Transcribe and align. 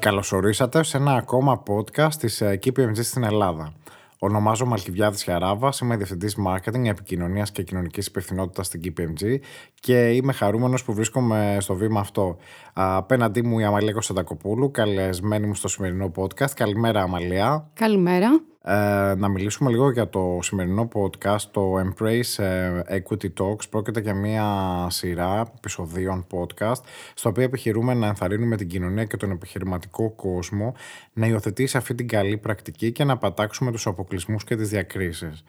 Καλωσορίσατε 0.00 0.82
σε 0.82 0.96
ένα 0.96 1.14
ακόμα 1.14 1.62
podcast 1.66 2.14
της 2.18 2.40
ε, 2.40 2.58
KPMG 2.64 2.96
στην 2.96 3.24
Ελλάδα. 3.24 3.72
Ονομάζομαι 4.18 4.72
Αλκιβιάδης 4.72 5.24
Χαράβα, 5.24 5.72
είμαι 5.82 5.96
διευθυντής 5.96 6.36
marketing, 6.46 6.84
επικοινωνίας 6.84 7.50
και 7.50 7.62
κοινωνικής 7.62 8.06
υπευθυνότητας 8.06 8.66
στην 8.66 8.80
KPMG 8.84 9.36
και 9.80 10.10
είμαι 10.10 10.32
χαρούμενος 10.32 10.84
που 10.84 10.92
βρίσκομαι 10.92 11.56
στο 11.60 11.74
βήμα 11.74 12.00
αυτό. 12.00 12.36
Απέναντί 12.72 13.42
μου 13.42 13.58
η 13.58 13.64
Αμαλία 13.64 13.92
Κωνσταντακοπούλου, 13.92 14.70
καλεσμένη 14.70 15.46
μου 15.46 15.54
στο 15.54 15.68
σημερινό 15.68 16.10
podcast. 16.16 16.50
Καλημέρα 16.54 17.02
Αμαλία. 17.02 17.70
Καλημέρα. 17.74 18.40
Ε, 18.70 19.14
να 19.14 19.28
μιλήσουμε 19.28 19.70
λίγο 19.70 19.90
για 19.90 20.08
το 20.08 20.38
σημερινό 20.42 20.88
podcast, 20.94 21.40
το 21.50 21.74
Embrace 21.78 22.44
ε, 22.44 22.82
Equity 22.88 23.28
Talks. 23.40 23.68
Πρόκειται 23.70 24.00
για 24.00 24.14
μια 24.14 24.46
σειρά 24.90 25.52
επεισοδίων 25.56 26.26
podcast, 26.30 26.80
στο 27.14 27.28
οποίο 27.28 27.42
επιχειρούμε 27.42 27.94
να 27.94 28.06
ενθαρρύνουμε 28.06 28.56
την 28.56 28.68
κοινωνία 28.68 29.04
και 29.04 29.16
τον 29.16 29.30
επιχειρηματικό 29.30 30.10
κόσμο 30.10 30.74
να 31.12 31.26
υιοθετήσει 31.26 31.76
αυτή 31.76 31.94
την 31.94 32.08
καλή 32.08 32.36
πρακτική 32.36 32.92
και 32.92 33.04
να 33.04 33.16
πατάξουμε 33.16 33.72
τους 33.72 33.86
αποκλεισμούς 33.86 34.44
και 34.44 34.56
τις 34.56 34.68
διακρίσεις. 34.68 35.44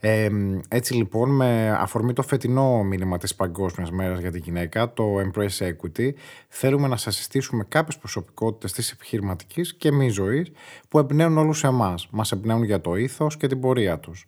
Ε, 0.00 0.28
έτσι 0.68 0.94
λοιπόν, 0.94 1.30
με 1.30 1.70
αφορμή 1.70 2.12
το 2.12 2.22
φετινό 2.22 2.82
μήνυμα 2.82 3.18
της 3.18 3.34
Παγκόσμιας 3.34 3.90
Μέρας 3.90 4.20
για 4.20 4.30
τη 4.30 4.38
Γυναίκα, 4.38 4.92
το 4.92 5.04
Embrace 5.18 5.68
Equity, 5.68 6.10
θέλουμε 6.48 6.88
να 6.88 6.96
σας 6.96 7.16
συστήσουμε 7.16 7.64
κάποιες 7.68 7.98
προσωπικότητες 7.98 8.72
της 8.72 8.90
επιχειρηματικής 8.90 9.74
και 9.74 9.92
μη 9.92 10.08
ζωής 10.08 10.52
που 10.88 10.98
εμπνέουν 10.98 11.38
όλους 11.38 11.64
εμάς. 11.64 12.08
Μας 12.10 12.32
εμπνέουν 12.32 12.62
για 12.62 12.80
το 12.80 12.96
ήθος 12.96 13.36
και 13.36 13.46
την 13.46 13.60
πορεία 13.60 13.98
τους. 13.98 14.26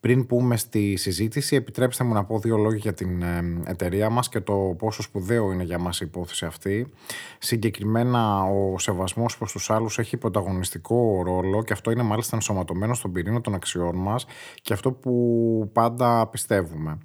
Πριν 0.00 0.26
πούμε 0.26 0.56
στη 0.56 0.96
συζήτηση, 0.96 1.56
επιτρέψτε 1.56 2.04
μου 2.04 2.14
να 2.14 2.24
πω 2.24 2.38
δύο 2.38 2.56
λόγια 2.56 2.78
για 2.78 2.94
την 2.94 3.22
εταιρεία 3.64 4.10
μας 4.10 4.28
και 4.28 4.40
το 4.40 4.74
πόσο 4.78 5.02
σπουδαίο 5.02 5.52
είναι 5.52 5.62
για 5.62 5.78
μας 5.78 6.00
η 6.00 6.04
υπόθεση 6.08 6.46
αυτή. 6.46 6.92
Συγκεκριμένα, 7.38 8.42
ο 8.42 8.78
σεβασμός 8.78 9.38
προς 9.38 9.52
τους 9.52 9.70
άλλους 9.70 9.98
έχει 9.98 10.16
πρωταγωνιστικό 10.16 11.22
ρόλο 11.24 11.62
και 11.62 11.72
αυτό 11.72 11.90
είναι 11.90 12.02
μάλιστα 12.02 12.36
ενσωματωμένο 12.36 12.94
στον 12.94 13.12
πυρήνα 13.12 13.40
των 13.40 13.54
αξιών 13.54 13.96
μας 13.96 14.26
και 14.62 14.72
αυτό 14.72 14.92
που 14.92 15.70
πάντα 15.72 16.26
πιστεύουμε 16.26 16.98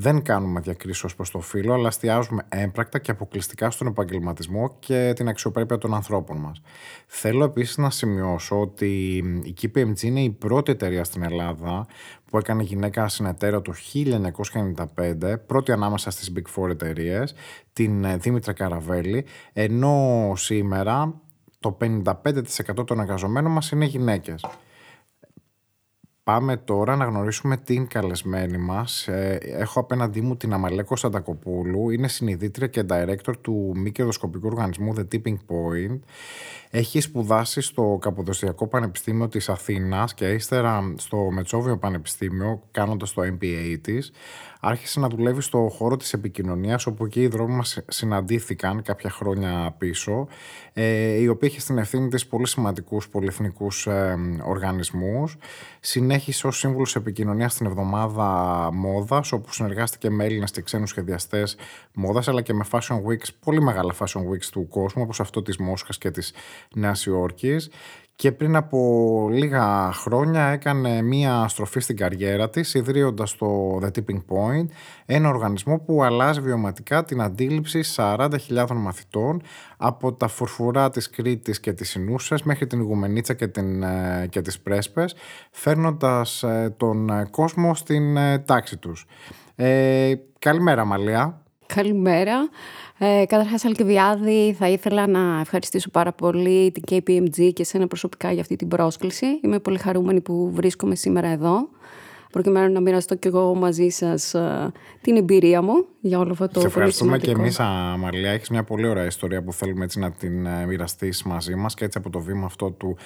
δεν 0.00 0.22
κάνουμε 0.22 0.60
διακρίσεις 0.60 1.04
ως 1.04 1.14
προς 1.14 1.30
το 1.30 1.40
φύλλο, 1.40 1.72
αλλά 1.72 1.88
εστιάζουμε 1.88 2.46
έμπρακτα 2.48 2.98
και 2.98 3.10
αποκλειστικά 3.10 3.70
στον 3.70 3.86
επαγγελματισμό 3.86 4.76
και 4.78 5.12
την 5.16 5.28
αξιοπρέπεια 5.28 5.78
των 5.78 5.94
ανθρώπων 5.94 6.36
μας. 6.36 6.62
Θέλω 7.06 7.44
επίσης 7.44 7.76
να 7.76 7.90
σημειώσω 7.90 8.60
ότι 8.60 9.16
η 9.42 9.54
KPMG 9.62 10.02
είναι 10.02 10.20
η 10.22 10.30
πρώτη 10.30 10.72
εταιρεία 10.72 11.04
στην 11.04 11.22
Ελλάδα 11.22 11.86
που 12.24 12.38
έκανε 12.38 12.62
γυναίκα 12.62 13.08
συνεταίρα 13.08 13.62
το 13.62 13.72
1995, 14.96 15.34
πρώτη 15.46 15.72
ανάμεσα 15.72 16.10
στις 16.10 16.32
Big 16.36 16.62
Four 16.62 16.70
εταιρείες, 16.70 17.34
την 17.72 18.04
ε, 18.04 18.16
Δήμητρα 18.16 18.52
Καραβέλη, 18.52 19.24
ενώ 19.52 20.32
σήμερα 20.36 21.20
το 21.60 21.76
55% 21.80 22.86
των 22.86 23.00
εργαζομένων 23.00 23.52
μας 23.52 23.70
είναι 23.70 23.84
γυναίκες. 23.84 24.44
Πάμε 26.30 26.56
τώρα 26.56 26.96
να 26.96 27.04
γνωρίσουμε 27.04 27.56
την 27.56 27.86
καλεσμένη 27.86 28.58
μας. 28.58 29.08
Ε, 29.08 29.38
έχω 29.42 29.80
απέναντί 29.80 30.20
μου 30.20 30.36
την 30.36 30.52
Αμαλέκο 30.52 30.96
Σαντακοπούλου. 30.96 31.90
Είναι 31.90 32.08
συνειδήτρια 32.08 32.66
και 32.66 32.84
director 32.88 33.32
του 33.40 33.72
μη 33.76 33.92
κερδοσκοπικού 33.92 34.46
οργανισμού 34.46 34.94
The 34.96 35.14
Tipping 35.14 35.36
Point. 35.36 35.98
Έχει 36.70 37.00
σπουδάσει 37.00 37.60
στο 37.60 37.98
Καποδοσιακό 38.00 38.66
Πανεπιστήμιο 38.66 39.28
της 39.28 39.48
Αθήνας 39.48 40.14
και 40.14 40.28
ύστερα 40.28 40.94
στο 40.96 41.16
Μετσόβιο 41.16 41.78
Πανεπιστήμιο 41.78 42.62
κάνοντας 42.70 43.12
το 43.12 43.22
MBA 43.22 43.76
της 43.80 44.12
άρχισε 44.60 45.00
να 45.00 45.08
δουλεύει 45.08 45.40
στο 45.40 45.68
χώρο 45.72 45.96
της 45.96 46.12
επικοινωνίας 46.12 46.86
όπου 46.86 47.04
εκεί 47.04 47.20
οι 47.20 47.26
δρόμοι 47.26 47.54
μας 47.54 47.78
συναντήθηκαν 47.88 48.82
κάποια 48.82 49.10
χρόνια 49.10 49.74
πίσω 49.78 50.28
ε, 50.72 51.20
η 51.20 51.28
οποία 51.28 51.48
είχε 51.48 51.60
στην 51.60 51.78
ευθύνη 51.78 52.08
της 52.08 52.26
πολύ 52.26 52.46
σημαντικούς 52.46 53.08
πολυεθνικούς 53.08 53.86
ε, 53.86 54.16
οργανισμούς 54.44 55.36
συνέχισε 56.20 56.46
ως 56.46 56.58
σύμβουλος 56.58 56.96
επικοινωνίας 56.96 57.52
στην 57.52 57.66
εβδομάδα 57.66 58.68
μόδας 58.72 59.32
όπου 59.32 59.52
συνεργάστηκε 59.52 60.10
με 60.10 60.24
Έλληνες 60.24 60.50
και 60.50 60.62
ξένους 60.62 60.90
σχεδιαστές 60.90 61.56
μόδας 61.92 62.28
αλλά 62.28 62.42
και 62.42 62.52
με 62.52 62.64
Fashion 62.70 62.96
Weeks, 62.96 63.28
πολύ 63.44 63.62
μεγάλα 63.62 63.94
Fashion 63.98 64.20
Weeks 64.20 64.44
του 64.50 64.68
κόσμου 64.68 65.02
όπως 65.02 65.20
αυτό 65.20 65.42
της 65.42 65.58
Μόσχας 65.58 65.98
και 65.98 66.10
της 66.10 66.32
Νέας 66.74 67.06
Υόρκης 67.06 67.70
και 68.20 68.32
πριν 68.32 68.56
από 68.56 69.28
λίγα 69.30 69.92
χρόνια 69.92 70.46
έκανε 70.46 71.02
μία 71.02 71.48
στροφή 71.48 71.80
στην 71.80 71.96
καριέρα 71.96 72.50
της 72.50 72.74
ιδρύοντας 72.74 73.36
το 73.36 73.78
The 73.82 73.86
Tipping 73.86 74.16
Point, 74.28 74.66
ένα 75.06 75.28
οργανισμό 75.28 75.78
που 75.78 76.02
αλλάζει 76.02 76.40
βιωματικά 76.40 77.04
την 77.04 77.20
αντίληψη 77.20 77.80
40.000 77.96 78.66
μαθητών 78.74 79.42
από 79.76 80.12
τα 80.12 80.28
φουρφουρά 80.28 80.90
της 80.90 81.10
Κρήτης 81.10 81.60
και 81.60 81.72
της 81.72 81.94
Ινούσας 81.94 82.42
μέχρι 82.42 82.66
την 82.66 82.80
Ιγουμενίτσα 82.80 83.34
και, 83.34 83.46
την, 83.46 83.82
ε, 83.82 84.26
και 84.30 84.40
τις 84.40 84.60
Πρέσπες, 84.60 85.14
φέρνοντας 85.50 86.42
ε, 86.42 86.74
τον 86.76 87.10
κόσμο 87.30 87.74
στην 87.74 88.16
ε, 88.16 88.38
τάξη 88.38 88.76
τους. 88.76 89.06
Ε, 89.54 90.14
καλημέρα 90.38 90.84
Μαλία. 90.84 91.42
Καλημέρα. 91.74 92.48
Ε, 92.98 93.24
Καταρχάς, 93.26 93.64
Αλκεβιάδη, 93.64 94.56
θα 94.58 94.68
ήθελα 94.68 95.06
να 95.06 95.40
ευχαριστήσω 95.40 95.90
πάρα 95.90 96.12
πολύ 96.12 96.70
την 96.70 96.82
KPMG 96.90 97.52
και 97.52 97.62
εσένα 97.62 97.86
προσωπικά 97.86 98.32
για 98.32 98.40
αυτή 98.40 98.56
την 98.56 98.68
πρόσκληση. 98.68 99.26
Είμαι 99.42 99.58
πολύ 99.58 99.78
χαρούμενη 99.78 100.20
που 100.20 100.50
βρίσκομαι 100.54 100.94
σήμερα 100.94 101.28
εδώ 101.28 101.68
προκειμένου 102.30 102.72
να 102.72 102.80
μοιραστώ 102.80 103.14
και 103.14 103.28
εγώ 103.28 103.54
μαζί 103.54 103.88
σας 103.88 104.34
ε, 104.34 104.72
την 105.00 105.16
εμπειρία 105.16 105.62
μου 105.62 105.86
για 106.00 106.18
όλο 106.18 106.32
αυτό 106.32 106.48
το 106.48 106.60
Σε 106.60 106.66
ευχαριστούμε 106.66 107.18
και 107.18 107.30
εμείς, 107.30 107.60
Αμαλία. 107.60 108.30
Έχεις 108.30 108.48
μια 108.48 108.64
πολύ 108.64 108.88
ωραία 108.88 109.04
ιστορία 109.04 109.42
που 109.42 109.52
θέλουμε 109.52 109.84
έτσι 109.84 109.98
να 109.98 110.10
την 110.10 110.46
ε, 110.46 110.66
μοιραστείς 110.66 111.22
μαζί 111.22 111.54
μας 111.54 111.74
και 111.74 111.84
έτσι 111.84 111.98
από 111.98 112.10
το 112.10 112.18
βήμα 112.18 112.46
αυτό 112.46 112.70
του 112.70 112.96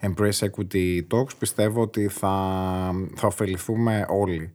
Embrace 0.00 0.48
Equity 0.48 1.00
Talks 1.10 1.36
πιστεύω 1.38 1.80
ότι 1.80 2.08
θα, 2.08 2.30
θα 3.14 3.26
ωφεληθούμε 3.26 4.06
όλοι. 4.08 4.54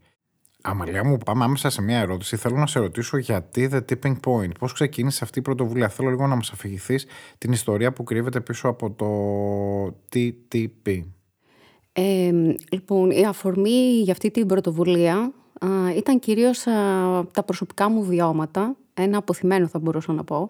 Αμαλία 0.62 1.06
μου, 1.06 1.18
πάμε 1.18 1.44
άμεσα 1.44 1.70
σε 1.70 1.82
μια 1.82 2.00
ερώτηση. 2.00 2.36
Θέλω 2.36 2.58
να 2.58 2.68
σε 2.68 2.80
ρωτήσω 2.80 3.18
γιατί 3.18 3.70
The 3.74 3.80
Tipping 3.90 4.16
Point. 4.26 4.52
Πώς 4.60 4.74
ξεκίνησε 4.74 5.24
αυτή 5.24 5.40
η 5.40 5.42
πρωτοβουλία; 5.42 5.90
Θέλω 5.90 6.10
λίγο 6.10 6.28
να 6.28 6.36
μας 6.36 6.52
αφηγηθείς 6.52 7.06
την 7.38 7.52
ιστορία 7.52 7.94
που 7.94 8.04
κρύβεται 8.04 8.42
πίσω 8.42 8.68
από 8.68 8.92
το 8.92 9.08
TTP. 10.14 11.04
Ε, 11.92 12.32
λοιπόν, 12.72 13.12
η 13.12 13.26
αφορμή 13.26 14.02
για 14.04 14.12
αυτή 14.12 14.32
την 14.32 14.48
πρωτοβουλία 14.48 15.32
ήταν 15.96 16.20
κυρίως 16.20 16.64
τα 17.32 17.44
προσωπικά 17.46 17.90
μου 17.90 18.04
βιώματα. 18.04 18.76
Ένα 18.94 19.18
αποθυμένο 19.18 19.68
θα 19.68 19.80
μπορούσα 19.80 20.14
να 20.14 20.24
πω. 20.24 20.50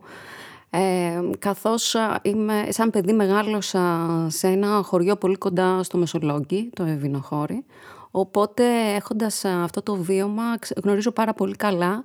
Ε, 0.70 1.20
καθώς 1.40 1.96
είμαι, 2.22 2.66
σαν 2.70 2.90
παιδί 2.90 3.14
μεγάλωσα 3.14 4.08
σε 4.30 4.48
ένα 4.48 4.82
χωριό 4.84 5.16
πολύ 5.16 5.38
κοντά 5.38 5.84
στο 5.84 5.98
Μεσολόγγι, 5.98 6.70
το 6.74 6.84
Ευηνοχώρι, 6.84 7.66
Οπότε 8.12 8.64
έχοντας 8.96 9.46
αυτό 9.46 9.82
το 9.82 9.96
βίωμα 9.96 10.44
γνωρίζω 10.84 11.12
πάρα 11.12 11.34
πολύ 11.34 11.56
καλά 11.56 12.04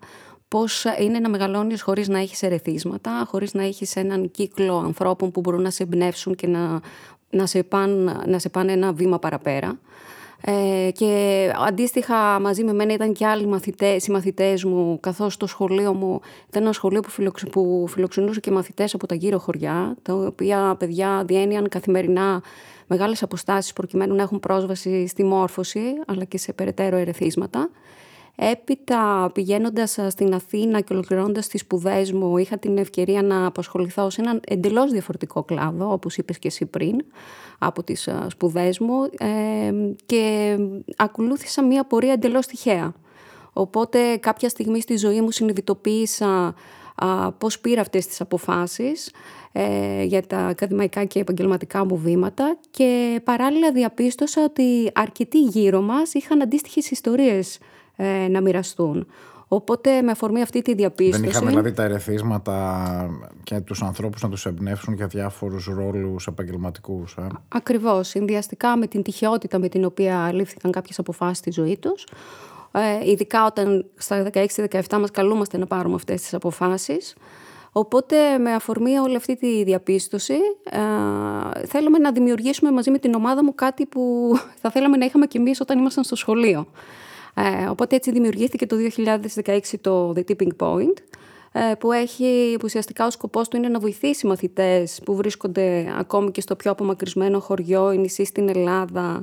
πώς 0.49 0.85
είναι 1.01 1.19
να 1.19 1.29
μεγαλώνεις 1.29 1.83
χωρίς 1.83 2.09
να 2.09 2.19
έχεις 2.19 2.43
ερεθίσματα, 2.43 3.25
χωρίς 3.27 3.55
να 3.55 3.63
έχεις 3.63 3.97
έναν 3.97 4.31
κύκλο 4.31 4.77
ανθρώπων 4.77 5.31
που 5.31 5.41
μπορούν 5.41 5.63
να 5.63 5.71
σε 5.71 5.83
εμπνεύσουν 5.83 6.35
και 6.35 6.47
να, 6.47 6.81
να, 7.31 7.47
σε, 7.47 7.63
πάνε, 7.63 8.13
να 8.27 8.39
σε 8.39 8.49
πάνε 8.49 8.73
ένα 8.73 8.93
βήμα 8.93 9.19
παραπέρα. 9.19 9.79
Ε, 10.47 10.91
και 10.91 11.53
αντίστοιχα 11.67 12.41
μαζί 12.41 12.65
με 12.65 12.73
μένα 12.73 12.93
ήταν 12.93 13.13
και 13.13 13.27
άλλοι 13.27 13.47
μαθητές, 13.47 14.07
οι 14.07 14.11
μαθητές 14.11 14.65
μου, 14.65 15.01
καθώς 15.01 15.37
το 15.37 15.47
σχολείο 15.47 15.95
μου 15.95 16.21
ήταν 16.49 16.63
ένα 16.63 16.73
σχολείο 16.73 17.01
που, 17.01 17.11
φιλοξ, 17.11 17.45
που 17.51 17.87
φιλοξενούσε 17.89 18.41
και 18.41 18.51
μαθητές 18.51 18.95
από 18.95 19.07
τα 19.07 19.15
γύρω 19.15 19.39
χωριά, 19.39 19.97
τα 20.03 20.15
οποία 20.15 20.77
παιδιά 20.79 21.23
διένυαν 21.27 21.69
καθημερινά 21.69 22.43
μεγάλες 22.87 23.23
αποστάσεις 23.23 23.73
προκειμένου 23.73 24.15
να 24.15 24.23
έχουν 24.23 24.41
πρόσβαση 24.41 25.07
στη 25.07 25.25
μόρφωση 25.25 25.81
αλλά 26.07 26.25
και 26.25 26.39
σε 26.39 26.53
περαιτέρω 26.53 26.97
ερεθίσματα. 26.97 27.71
Έπειτα 28.37 29.31
πηγαίνοντας 29.35 29.99
στην 30.09 30.35
Αθήνα 30.35 30.81
και 30.81 30.93
ολοκληρώνοντας 30.93 31.49
τις 31.49 31.61
σπουδές 31.61 32.13
μου 32.13 32.39
είχα 32.39 32.59
την 32.59 32.79
ευκαιρία 32.79 33.23
να 33.23 33.47
απασχοληθώ 33.47 34.11
σε 34.11 34.21
έναν 34.21 34.41
εντελώς 34.47 34.91
διαφορετικό 34.91 35.43
κλάδο 35.43 35.93
όπως 35.93 36.17
είπες 36.17 36.39
και 36.39 36.49
εσύ 36.49 36.67
πριν 36.67 37.05
από 37.59 37.83
τις 37.83 38.09
σπουδές 38.29 38.79
μου 38.79 39.05
ε, 39.19 39.73
και 40.07 40.57
ακολούθησα 40.97 41.65
μια 41.65 41.85
πορεία 41.85 42.13
εντελώς 42.13 42.47
τυχαία. 42.47 42.95
Οπότε 43.53 44.17
κάποια 44.17 44.49
στιγμή 44.49 44.81
στη 44.81 44.97
ζωή 44.97 45.21
μου 45.21 45.31
συνειδητοποίησα 45.31 46.27
α, 46.29 46.53
πώς 47.39 47.59
πήρα 47.61 47.81
αυτές 47.81 48.07
τις 48.07 48.21
αποφάσεις 48.21 49.13
ε, 49.53 50.03
για 50.05 50.27
τα 50.27 50.39
ακαδημαϊκά 50.39 51.05
και 51.05 51.19
επαγγελματικά 51.19 51.85
μου 51.85 51.97
βήματα 51.97 52.57
και 52.71 53.21
παράλληλα 53.25 53.73
διαπίστωσα 53.73 54.45
ότι 54.45 54.91
αρκετοί 54.95 55.39
γύρω 55.39 55.81
μας 55.81 56.15
είχαν 56.15 56.43
αντίστοιχες 56.43 56.91
ιστορίες 56.91 57.59
ε, 57.97 58.29
να 58.29 58.41
μοιραστούν. 58.41 59.07
Οπότε 59.49 60.03
με 60.03 60.11
αφορμή 60.11 60.43
αυτή 60.43 60.63
τη 60.63 60.75
διαπίστωση... 60.75 61.21
Δεν 61.21 61.31
είχαμε 61.31 61.51
δηλαδή 61.51 61.73
τα 61.73 61.83
ερεθίσματα 61.83 63.11
και 63.43 63.61
τους 63.61 63.83
ανθρώπους 63.83 64.23
να 64.23 64.29
τους 64.29 64.47
εμπνεύσουν 64.47 64.95
για 64.95 65.07
διάφορους 65.07 65.67
ρόλους 65.67 66.27
επαγγελματικούς. 66.27 67.17
Ε; 67.19 67.27
Ακριβώς, 67.49 68.09
συνδυαστικά 68.09 68.77
με 68.77 68.87
την 68.87 69.03
τυχεότητα 69.03 69.59
με 69.59 69.69
την 69.69 69.85
οποία 69.85 70.33
λήφθηκαν 70.33 70.71
κάποιες 70.71 70.99
αποφάσεις 70.99 71.39
στη 71.39 71.51
ζωή 71.51 71.77
τους. 71.77 72.07
Ε, 72.77 73.11
ειδικά 73.11 73.47
όταν 73.47 73.91
στα 73.97 74.31
16-17 74.33 74.99
μας 74.99 75.11
καλούμαστε 75.11 75.59
να 75.59 75.67
πάρουμε 75.67 75.95
αυτές 75.95 76.21
τις 76.21 76.35
αποφάσεις. 76.35 77.15
Οπότε 77.73 78.39
με 78.39 78.53
αφορμή 78.53 78.99
όλη 78.99 79.17
αυτή 79.17 79.37
τη 79.37 79.65
διαπίστωση 79.65 80.37
ε, 80.71 81.67
θέλαμε 81.67 81.99
να 81.99 82.13
δημιουργήσουμε 82.13 82.71
μαζί 82.71 82.91
με 82.91 82.99
την 82.99 83.15
ομάδα 83.15 83.45
μου 83.45 83.55
κάτι 83.55 83.87
που 83.87 84.33
θα 84.63 84.71
θέλαμε 84.71 84.97
να 84.97 85.05
είχαμε 85.05 85.27
κι 85.27 85.37
εμείς 85.37 85.61
όταν 85.61 85.79
ήμασταν 85.79 86.05
στο 86.05 86.17
σχολείο. 86.17 86.67
Ε, 87.35 87.67
οπότε 87.69 87.97
έτσι 87.97 88.11
δημιουργήθηκε 88.11 88.67
το 88.67 88.77
2016 89.45 89.61
το 89.81 90.13
The 90.17 90.23
Tipping 90.29 90.57
Point 90.59 90.95
ε, 90.99 91.24
που 91.79 91.93
έχει 91.93 92.55
που 92.59 92.63
ουσιαστικά 92.65 93.07
ο 93.07 93.11
σκοπός 93.11 93.49
του 93.49 93.57
είναι 93.57 93.69
να 93.69 93.79
βοηθήσει 93.79 94.27
μαθητές 94.27 95.01
που 95.05 95.15
βρίσκονται 95.15 95.95
ακόμη 95.99 96.31
και 96.31 96.41
στο 96.41 96.57
πιο 96.57 96.71
απομακρυσμένο 96.71 97.41
χωριό 97.41 97.93
ή 97.93 97.99
νησί 97.99 98.25
στην 98.25 98.49
Ελλάδα 98.49 99.23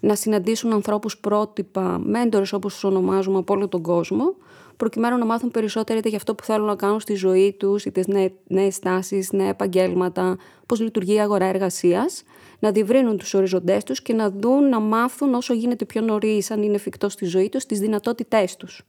να 0.00 0.14
συναντήσουν 0.14 0.72
ανθρώπους 0.72 1.18
πρότυπα, 1.18 2.00
μέντορες 2.04 2.52
όπως 2.52 2.72
τους 2.72 2.84
ονομάζουμε 2.84 3.38
από 3.38 3.54
όλο 3.54 3.68
τον 3.68 3.82
κόσμο 3.82 4.34
προκειμένου 4.76 5.18
να 5.18 5.24
μάθουν 5.24 5.50
περισσότερο 5.50 5.98
είτε 5.98 6.08
για 6.08 6.16
αυτό 6.16 6.34
που 6.34 6.44
θέλουν 6.44 6.66
να 6.66 6.76
κάνουν 6.76 7.00
στη 7.00 7.14
ζωή 7.14 7.52
τους, 7.58 7.84
είτε 7.84 8.30
νέες 8.46 8.78
τάσεις, 8.78 9.32
νέα 9.32 9.48
επαγγέλματα, 9.48 10.36
πώς 10.66 10.80
λειτουργεί 10.80 11.14
η 11.14 11.20
αγορά 11.20 11.44
εργασίας, 11.44 12.22
να 12.58 12.70
διευρύνουν 12.70 13.16
τους 13.16 13.34
οριζοντές 13.34 13.84
τους 13.84 14.02
και 14.02 14.12
να 14.12 14.30
δουν, 14.30 14.68
να 14.68 14.80
μάθουν 14.80 15.34
όσο 15.34 15.54
γίνεται 15.54 15.84
πιο 15.84 16.00
νωρίς 16.00 16.50
αν 16.50 16.62
είναι 16.62 16.74
εφικτό 16.74 17.08
στη 17.08 17.24
ζωή 17.24 17.48
τους, 17.48 17.66
τις 17.66 17.78
δυνατότητές 17.78 18.56
τους. 18.56 18.82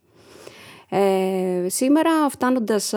Ε, 0.95 1.69
σήμερα, 1.69 2.30
φτάνοντας 2.30 2.94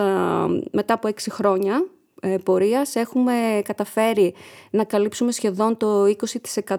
μετά 0.71 0.93
από 0.93 1.07
έξι 1.07 1.31
χρόνια 1.31 1.85
ε, 2.21 2.37
πορείας, 2.43 2.95
έχουμε 2.95 3.61
καταφέρει 3.63 4.33
να 4.69 4.83
καλύψουμε 4.83 5.31
σχεδόν 5.31 5.77
το 5.77 6.03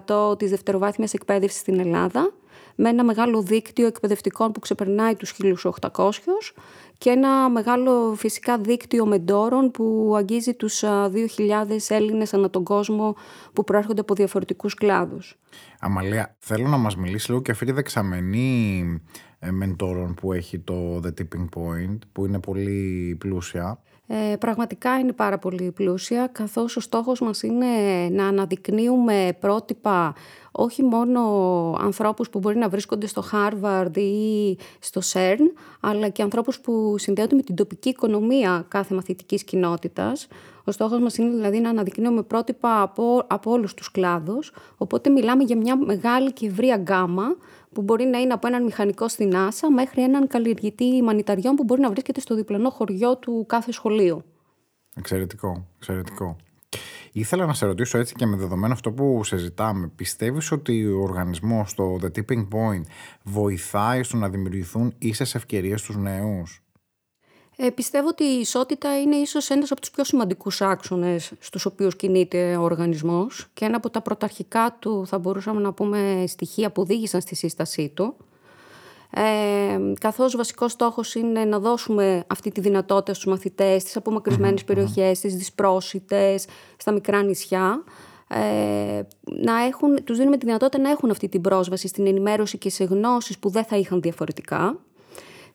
20% 0.07 0.39
της 0.39 0.49
δευτεροβάθμιας 0.49 1.13
εκπαίδευσης 1.13 1.59
στην 1.59 1.79
Ελλάδα 1.79 2.33
με 2.75 2.89
ένα 2.89 3.03
μεγάλο 3.03 3.41
δίκτυο 3.41 3.87
εκπαιδευτικών 3.87 4.51
που 4.51 4.59
ξεπερνάει 4.59 5.15
τους 5.15 5.35
1800 5.79 6.11
και 6.97 7.09
ένα 7.09 7.49
μεγάλο 7.49 8.13
φυσικά 8.17 8.57
δίκτυο 8.57 9.05
μεντόρων 9.05 9.71
που 9.71 10.13
αγγίζει 10.17 10.53
τους 10.53 10.83
2.000 10.83 11.09
Έλληνες 11.87 12.33
ανά 12.33 12.49
τον 12.49 12.63
κόσμο 12.63 13.15
που 13.53 13.63
προέρχονται 13.63 14.01
από 14.01 14.13
διαφορετικούς 14.13 14.73
κλάδους. 14.73 15.39
Αμαλία, 15.79 16.35
θέλω 16.39 16.67
να 16.67 16.77
μας 16.77 16.95
μιλήσεις 16.95 17.29
λίγο 17.29 17.41
και 17.41 17.51
αυτή 17.51 17.65
τη 17.65 17.71
δεξαμενή 17.71 18.83
ε, 18.83 19.28
μεντόρων 19.51 20.13
που 20.13 20.33
έχει 20.33 20.59
το 20.59 21.01
The 21.03 21.07
Tipping 21.07 21.45
Point, 21.55 21.97
που 22.11 22.25
είναι 22.25 22.39
πολύ 22.39 23.15
πλούσια. 23.19 23.79
Ε, 24.11 24.35
πραγματικά 24.35 24.99
είναι 24.99 25.11
πάρα 25.11 25.37
πολύ 25.37 25.71
πλούσια, 25.71 26.27
καθώς 26.31 26.75
ο 26.75 26.79
στόχος 26.79 27.19
μας 27.19 27.43
είναι 27.43 27.65
να 28.11 28.27
αναδεικνύουμε 28.27 29.37
πρότυπα 29.39 30.13
όχι 30.51 30.83
μόνο 30.83 31.21
ανθρώπους 31.79 32.29
που 32.29 32.39
μπορεί 32.39 32.57
να 32.57 32.69
βρίσκονται 32.69 33.07
στο 33.07 33.23
Harvard 33.31 33.97
ή 33.97 34.57
στο 34.79 35.01
CERN, 35.13 35.39
αλλά 35.79 36.09
και 36.09 36.21
ανθρώπους 36.21 36.59
που 36.59 36.95
συνδέονται 36.97 37.35
με 37.35 37.41
την 37.41 37.55
τοπική 37.55 37.89
οικονομία 37.89 38.65
κάθε 38.67 38.95
μαθητικής 38.95 39.43
κοινότητας. 39.43 40.27
Ο 40.63 40.71
στόχος 40.71 40.99
μας 40.99 41.17
είναι 41.17 41.29
δηλαδή 41.29 41.59
να 41.59 41.69
αναδεικνύουμε 41.69 42.21
πρότυπα 42.21 42.81
από, 42.81 43.23
από 43.27 43.51
όλους 43.51 43.73
τους 43.73 43.91
κλάδους, 43.91 44.51
οπότε 44.77 45.09
μιλάμε 45.09 45.43
για 45.43 45.57
μια 45.57 45.77
μεγάλη 45.77 46.33
και 46.33 46.47
ευρία 46.47 46.75
γκάμα 46.75 47.35
που 47.73 47.81
μπορεί 47.81 48.05
να 48.05 48.19
είναι 48.19 48.33
από 48.33 48.47
έναν 48.47 48.63
μηχανικό 48.63 49.07
στην 49.07 49.31
NASA 49.33 49.67
μέχρι 49.73 50.03
έναν 50.03 50.27
καλλιεργητή 50.27 51.01
μανιταριών 51.03 51.55
που 51.55 51.63
μπορεί 51.63 51.81
να 51.81 51.89
βρίσκεται 51.89 52.19
στο 52.19 52.35
διπλανό 52.35 52.69
χωριό 52.69 53.17
του 53.17 53.45
κάθε 53.47 53.71
σχολείου. 53.71 54.23
Εξαιρετικό, 54.95 55.67
εξαιρετικό. 55.75 56.35
Ήθελα 57.11 57.45
να 57.45 57.53
σε 57.53 57.65
ρωτήσω 57.65 57.97
έτσι 57.97 58.13
και 58.15 58.25
με 58.25 58.35
δεδομένο 58.37 58.73
αυτό 58.73 58.91
που 58.91 59.23
συζητάμε. 59.23 59.91
Πιστεύεις 59.95 60.51
ότι 60.51 60.85
ο 60.85 61.01
οργανισμός, 61.01 61.73
το 61.73 61.97
The 62.01 62.05
Tipping 62.05 62.47
Point, 62.47 62.83
βοηθάει 63.23 64.03
στο 64.03 64.17
να 64.17 64.29
δημιουργηθούν 64.29 64.93
ίσες 64.97 65.35
ευκαιρίες 65.35 65.79
στους 65.79 65.97
νέους; 65.97 66.63
Ε, 67.61 67.69
πιστεύω 67.69 68.07
ότι 68.07 68.23
η 68.23 68.39
ισότητα 68.39 68.99
είναι 69.01 69.15
ίσως 69.15 69.49
ένας 69.49 69.71
από 69.71 69.81
τους 69.81 69.91
πιο 69.91 70.03
σημαντικούς 70.03 70.61
άξονες 70.61 71.31
στους 71.39 71.65
οποίους 71.65 71.95
κινείται 71.95 72.55
ο 72.55 72.63
οργανισμός 72.63 73.47
και 73.53 73.65
ένα 73.65 73.77
από 73.77 73.89
τα 73.89 74.01
πρωταρχικά 74.01 74.75
του 74.79 75.05
θα 75.07 75.17
μπορούσαμε 75.17 75.61
να 75.61 75.73
πούμε 75.73 76.23
στοιχεία 76.27 76.71
που 76.71 76.81
οδήγησαν 76.81 77.21
στη 77.21 77.35
σύστασή 77.35 77.91
του. 77.95 78.15
Ε, 79.09 79.93
καθώς 79.99 80.35
βασικός 80.35 80.71
στόχος 80.71 81.15
είναι 81.15 81.45
να 81.45 81.59
δώσουμε 81.59 82.23
αυτή 82.27 82.51
τη 82.51 82.61
δυνατότητα 82.61 83.13
στους 83.13 83.25
μαθητές 83.25 83.81
στις 83.81 83.95
απομακρυσμένες 83.95 84.63
περιοχές, 84.63 85.17
στις 85.17 85.35
δυσπρόσιτες, 85.35 86.45
στα 86.77 86.91
μικρά 86.91 87.23
νησιά 87.23 87.83
ε, 88.27 89.01
να 89.23 89.63
έχουν, 89.63 90.03
τους 90.03 90.17
δίνουμε 90.17 90.37
τη 90.37 90.45
δυνατότητα 90.45 90.83
να 90.83 90.89
έχουν 90.89 91.09
αυτή 91.09 91.29
την 91.29 91.41
πρόσβαση 91.41 91.87
στην 91.87 92.07
ενημέρωση 92.07 92.57
και 92.57 92.69
σε 92.69 92.83
γνώσεις 92.83 93.39
που 93.39 93.49
δεν 93.49 93.63
θα 93.63 93.77
είχαν 93.77 94.01
διαφορετικά 94.01 94.79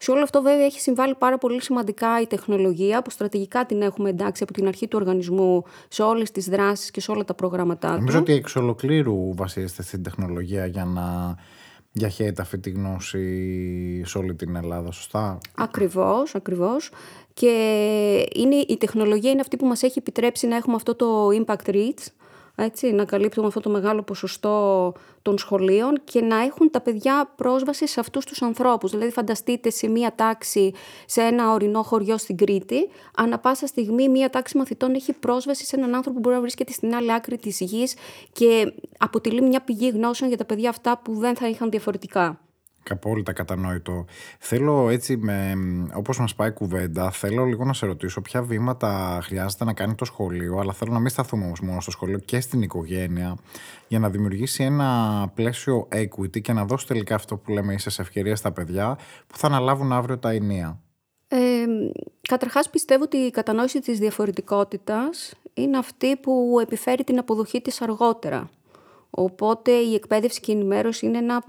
σε 0.05 0.11
όλο 0.11 0.23
αυτό 0.23 0.43
βέβαια 0.43 0.65
έχει 0.65 0.81
συμβάλει 0.81 1.15
πάρα 1.15 1.39
πολύ 1.39 1.63
σημαντικά 1.63 2.21
η 2.21 2.27
τεχνολογία 2.27 3.03
που 3.03 3.11
στρατηγικά 3.11 3.67
την 3.67 3.83
έχουμε 3.83 4.09
εντάξει 4.09 4.43
από 4.43 4.53
την 4.53 4.67
αρχή 4.67 4.89
του 4.89 4.99
οργανισμού 5.01 5.65
σε 5.89 6.03
όλες 6.03 6.31
τις 6.31 6.49
δράσεις 6.49 6.91
και 6.91 7.01
σε 7.01 7.11
όλα 7.11 7.25
τα 7.25 7.35
προγράμματά 7.35 7.89
του. 7.89 7.99
Νομίζω 7.99 8.19
ότι 8.19 8.33
εξ 8.33 8.57
ολοκλήρου 8.57 9.35
βασίζεστε 9.35 9.83
στην 9.83 10.03
τεχνολογία 10.03 10.67
για 10.67 10.85
να 10.85 11.37
διαχέεται 11.93 12.43
αυτή 12.43 12.59
τη 12.59 12.71
γνώση 12.71 14.03
σε 14.05 14.19
όλη 14.19 14.35
την 14.35 14.57
Ελλάδα, 14.57 14.91
σωστά; 14.91 15.39
Ακριβώς, 15.55 16.35
ακριβώς. 16.35 16.91
Και 17.35 17.51
είναι, 18.35 18.55
η 18.55 18.77
τεχνολογία 18.77 19.31
είναι 19.31 19.41
αυτή 19.41 19.57
που 19.57 19.67
μας 19.67 19.83
έχει 19.83 19.99
επιτρέψει 19.99 20.47
να 20.47 20.57
έχουμε 20.57 20.75
αυτό 20.75 20.95
το 20.95 21.29
impact 21.29 21.71
reach, 21.71 22.07
έτσι, 22.57 22.93
να 22.93 23.05
καλύπτουμε 23.05 23.47
αυτό 23.47 23.61
το 23.61 23.71
μεγάλο 23.71 24.03
ποσοστό 24.03 24.93
των 25.23 25.39
σχολείων 25.39 26.01
και 26.05 26.21
να 26.21 26.41
έχουν 26.43 26.71
τα 26.71 26.81
παιδιά 26.81 27.33
πρόσβαση 27.37 27.87
σε 27.87 28.01
αυτούς 28.01 28.25
τους 28.25 28.43
ανθρώπους. 28.43 28.91
Δηλαδή 28.91 29.11
φανταστείτε 29.11 29.71
σε 29.71 29.89
μία 29.89 30.15
τάξη 30.15 30.73
σε 31.07 31.21
ένα 31.21 31.53
ορεινό 31.53 31.83
χωριό 31.83 32.19
στην 32.19 32.37
Κρήτη, 32.37 32.89
ανά 33.17 33.39
πάσα 33.39 33.67
στιγμή 33.67 34.09
μία 34.09 34.31
τάξη 34.31 34.57
μαθητών 34.57 34.95
έχει 34.95 35.13
πρόσβαση 35.13 35.65
σε 35.65 35.77
έναν 35.77 35.95
άνθρωπο 35.95 36.15
που 36.17 36.21
μπορεί 36.21 36.35
να 36.35 36.41
βρίσκεται 36.41 36.73
στην 36.73 36.95
άλλη 36.95 37.13
άκρη 37.13 37.39
της 37.39 37.61
γης 37.61 37.95
και 38.33 38.73
αποτελεί 38.99 39.43
μια 39.43 39.61
πηγή 39.61 39.89
γνώσεων 39.89 40.29
για 40.29 40.39
τα 40.39 40.45
παιδιά 40.45 40.69
αυτά 40.69 40.99
που 40.99 41.15
δεν 41.15 41.37
θα 41.37 41.49
είχαν 41.49 41.71
διαφορετικά. 41.71 42.44
Απόλυτα 42.91 43.33
κατανόητο. 43.33 44.05
Θέλω 44.39 44.89
έτσι, 44.89 45.17
με, 45.17 45.55
όπως 45.95 46.19
μας 46.19 46.35
πάει 46.35 46.51
κουβέντα, 46.51 47.11
θέλω 47.11 47.45
λίγο 47.45 47.65
να 47.65 47.73
σε 47.73 47.87
ρωτήσω 47.87 48.21
ποια 48.21 48.43
βήματα 48.43 49.21
χρειάζεται 49.23 49.65
να 49.65 49.73
κάνει 49.73 49.95
το 49.95 50.05
σχολείο, 50.05 50.59
αλλά 50.59 50.73
θέλω 50.73 50.93
να 50.93 50.99
μην 50.99 51.09
σταθούμε 51.09 51.45
όμως 51.45 51.61
μόνο 51.61 51.81
στο 51.81 51.91
σχολείο 51.91 52.19
και 52.19 52.41
στην 52.41 52.63
οικογένεια, 52.63 53.37
για 53.89 53.99
να 53.99 54.11
δημιουργήσει 54.11 54.65
ένα 54.65 55.31
πλαίσιο 55.35 55.89
equity 55.93 56.41
και 56.41 56.53
να 56.53 56.65
δώσει 56.65 56.87
τελικά 56.87 57.15
αυτό 57.15 57.37
που 57.37 57.53
λέμε 57.53 57.75
ίσες 57.75 57.99
ευκαιρίες 57.99 58.39
στα 58.39 58.53
παιδιά 58.53 58.99
που 59.27 59.37
θα 59.39 59.47
αναλάβουν 59.47 59.93
αύριο 59.93 60.19
τα 60.19 60.31
ενία. 60.31 60.79
Ε, 61.29 61.39
καταρχάς 62.29 62.71
πιστεύω 62.71 63.03
ότι 63.03 63.17
η 63.17 63.31
κατανόηση 63.31 63.81
της 63.81 63.99
διαφορετικότητας 63.99 65.35
είναι 65.55 65.79
αυτή 65.79 66.17
που 66.17 66.59
επιφέρει 66.63 67.05
την 67.05 67.19
αποδοχή 67.19 67.61
της 67.61 67.81
αργότερα. 67.81 68.51
Οπότε 69.15 69.71
η 69.71 69.95
εκπαίδευση 69.95 70.41
και 70.41 70.53
η 70.53 70.55
ενημέρωση 70.55 71.07
είναι 71.07 71.19
ένα, 71.19 71.43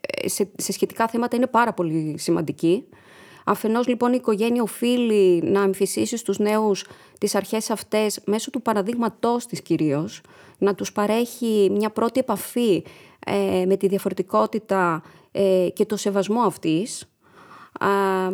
ε, 0.00 0.28
σε, 0.28 0.48
σε 0.56 0.72
σχετικά 0.72 1.08
θέματα 1.08 1.36
είναι 1.36 1.46
πάρα 1.46 1.72
πολύ 1.72 2.14
σημαντική. 2.18 2.84
Αφενός 3.44 3.86
λοιπόν 3.86 4.12
η 4.12 4.16
οικογένεια 4.18 4.62
οφείλει 4.62 5.42
να 5.42 5.62
αμφισήσει 5.62 6.16
στους 6.16 6.38
νέους 6.38 6.84
τις 7.18 7.34
αρχές 7.34 7.70
αυτές 7.70 8.20
μέσω 8.24 8.50
του 8.50 8.62
παραδείγματός 8.62 9.46
της 9.46 9.62
κυρίως, 9.62 10.20
να 10.58 10.74
τους 10.74 10.92
παρέχει 10.92 11.68
μια 11.72 11.90
πρώτη 11.90 12.20
επαφή 12.20 12.84
ε, 13.26 13.64
με 13.66 13.76
τη 13.76 13.88
διαφορετικότητα 13.88 15.02
ε, 15.32 15.68
και 15.72 15.84
το 15.84 15.96
σεβασμό 15.96 16.40
αυτής, 16.40 17.08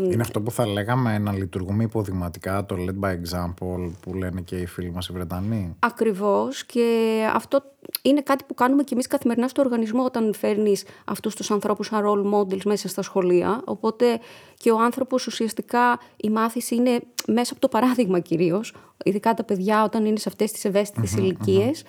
είναι 0.03 0.23
αυτό 0.23 0.41
που 0.41 0.51
θα 0.51 0.67
λέγαμε 0.67 1.19
να 1.19 1.33
λειτουργούμε 1.33 1.85
υποδειγματικά, 1.85 2.67
το 2.67 2.77
lead 2.79 3.05
by 3.05 3.11
example 3.11 3.91
που 4.01 4.15
λένε 4.15 4.41
και 4.41 4.57
οι 4.57 4.67
φίλοι 4.67 4.91
μας 4.91 5.09
οι 5.09 5.13
Βρετανοί. 5.13 5.77
Ακριβώς 5.79 6.65
και 6.65 7.17
αυτό 7.35 7.63
είναι 8.03 8.21
κάτι 8.21 8.45
που 8.45 8.55
κάνουμε 8.55 8.83
και 8.83 8.95
εμείς 8.95 9.07
καθημερινά 9.07 9.49
στο 9.49 9.63
οργανισμό 9.63 10.05
όταν 10.05 10.35
φέρνεις 10.35 10.85
αυτούς 11.05 11.35
τους 11.35 11.51
ανθρώπους 11.51 11.87
σαν 11.87 12.03
role 12.05 12.35
models 12.35 12.63
μέσα 12.65 12.89
στα 12.89 13.03
σχολεία. 13.03 13.63
Οπότε 13.65 14.21
και 14.57 14.71
ο 14.71 14.81
άνθρωπος 14.81 15.27
ουσιαστικά 15.27 15.99
η 16.17 16.31
μάθηση 16.31 16.75
είναι 16.75 17.01
μέσα 17.27 17.53
από 17.53 17.61
το 17.61 17.69
παράδειγμα 17.69 18.19
κυρίως, 18.19 18.75
ειδικά 19.05 19.35
τα 19.35 19.45
παιδιά 19.45 19.85
όταν 19.85 20.05
είναι 20.05 20.19
σε 20.19 20.29
αυτές 20.29 20.53
τις 20.53 20.65
ευαίσθητες 20.65 21.13
ηλικίες. 21.13 21.85